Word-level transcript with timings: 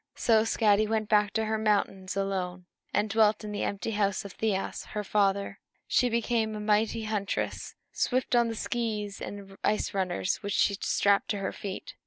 So 0.15 0.41
Skadi 0.45 0.87
went 0.87 1.09
back 1.09 1.31
to 1.33 1.45
her 1.45 1.59
mountains 1.59 2.17
alone, 2.17 2.65
and 2.91 3.07
dwelt 3.07 3.43
in 3.43 3.51
the 3.51 3.61
empty 3.61 3.91
house 3.91 4.25
of 4.25 4.33
Thiasse, 4.33 4.83
her 4.95 5.03
father. 5.03 5.59
She 5.87 6.09
became 6.09 6.55
a 6.55 6.59
mighty 6.59 7.03
huntress, 7.03 7.75
swift 7.91 8.35
on 8.35 8.47
the 8.47 8.55
skees 8.55 9.21
and 9.21 9.59
ice 9.63 9.93
runners 9.93 10.37
which 10.37 10.53
she 10.55 10.73
strapped 10.81 11.29
to 11.29 11.37
her 11.37 11.51
feet. 11.53 11.93